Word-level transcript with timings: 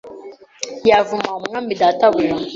yavuma 0.89 1.29
umwami 1.39 1.73
databuja 1.81 2.47